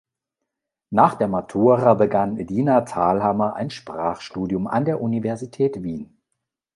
Nach 0.89 1.13
der 1.13 1.27
Matura 1.27 1.93
begann 1.93 2.39
Edina 2.39 2.81
Thalhammer 2.81 3.53
ein 3.55 3.69
Sprachstudium 3.69 4.65
an 4.65 4.83
der 4.85 4.99
Universität 4.99 5.83
Wien. 5.83 6.17